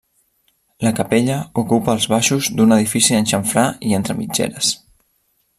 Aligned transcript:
La 0.87 0.91
capella 0.99 1.35
ocupa 1.63 1.93
els 1.97 2.09
baixos 2.15 2.49
d'un 2.61 2.75
edifici 2.79 3.21
en 3.21 3.31
xamfrà 3.33 3.69
i 3.91 3.97
entre 4.03 4.21
mitgeres. 4.23 4.77